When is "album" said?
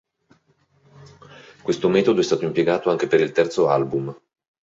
3.69-4.11